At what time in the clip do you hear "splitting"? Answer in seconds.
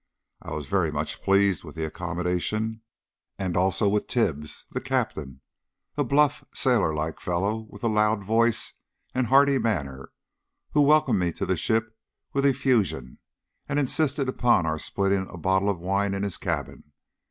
14.79-15.27